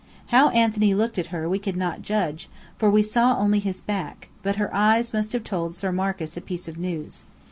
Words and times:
How 0.29 0.49
Anthony 0.49 0.95
looked 0.95 1.19
at 1.19 1.27
her 1.27 1.47
we 1.47 1.59
could 1.59 1.77
not 1.77 2.01
judge, 2.01 2.49
for 2.79 2.89
we 2.89 3.03
saw 3.03 3.37
only 3.37 3.59
his 3.59 3.81
back; 3.81 4.29
but 4.41 4.55
her 4.55 4.73
eyes 4.73 5.13
must 5.13 5.31
have 5.33 5.43
told 5.43 5.75
Sir 5.75 5.91
Marcus 5.91 6.35
a 6.35 6.41
piece 6.41 6.67
of 6.67 6.79
news. 6.79 7.23